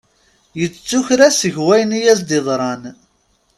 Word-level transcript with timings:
Yettu 0.59 0.99
kra 1.07 1.27
seg 1.39 1.55
wayen 1.65 1.97
i 1.99 2.01
as-iḍran. 2.13 2.83